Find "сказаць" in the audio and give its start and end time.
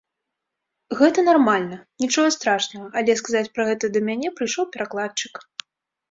3.19-3.51